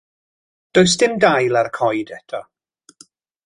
Does 0.77 0.95
dim 1.03 1.13
dail 1.25 1.61
ar 1.61 1.71
y 1.71 1.75
coed 1.77 2.17
eto. 2.19 2.43